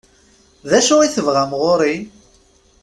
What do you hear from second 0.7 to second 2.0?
acu i tebɣam ɣur-i?